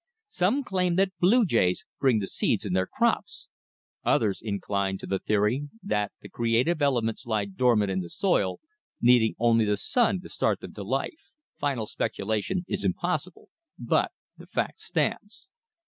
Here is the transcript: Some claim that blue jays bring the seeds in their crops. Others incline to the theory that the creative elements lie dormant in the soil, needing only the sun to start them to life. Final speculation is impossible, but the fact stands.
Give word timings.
Some 0.29 0.63
claim 0.63 0.95
that 0.95 1.15
blue 1.19 1.45
jays 1.45 1.85
bring 1.99 2.17
the 2.17 2.25
seeds 2.25 2.65
in 2.65 2.73
their 2.73 2.87
crops. 2.87 3.47
Others 4.03 4.41
incline 4.43 4.97
to 4.97 5.05
the 5.05 5.19
theory 5.19 5.69
that 5.83 6.11
the 6.23 6.27
creative 6.27 6.81
elements 6.81 7.27
lie 7.27 7.45
dormant 7.45 7.91
in 7.91 7.99
the 7.99 8.09
soil, 8.09 8.59
needing 8.99 9.35
only 9.37 9.63
the 9.63 9.77
sun 9.77 10.19
to 10.21 10.29
start 10.29 10.59
them 10.59 10.73
to 10.73 10.83
life. 10.83 11.29
Final 11.59 11.85
speculation 11.85 12.65
is 12.67 12.83
impossible, 12.83 13.49
but 13.77 14.11
the 14.39 14.47
fact 14.47 14.79
stands. 14.79 15.51